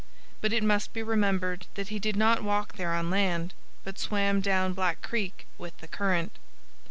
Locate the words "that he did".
1.75-2.15